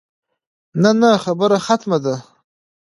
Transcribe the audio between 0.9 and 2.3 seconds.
نه خبره ختمه ده.